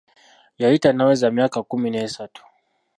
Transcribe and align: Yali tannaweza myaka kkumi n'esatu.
Yali 0.61 0.77
tannaweza 0.79 1.25
myaka 1.35 1.57
kkumi 1.63 1.87
n'esatu. 1.91 2.41